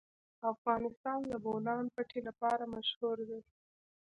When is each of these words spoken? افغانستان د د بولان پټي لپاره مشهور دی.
افغانستان 0.53 1.19
د 1.25 1.27
د 1.31 1.33
بولان 1.45 1.83
پټي 1.95 2.19
لپاره 2.27 2.63
مشهور 2.75 3.17
دی. 3.29 3.39